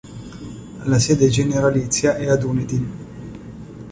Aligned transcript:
La 0.87 0.97
sede 0.99 1.29
generalizia 1.29 2.15
è 2.17 2.27
a 2.27 2.35
Dunedin. 2.35 2.91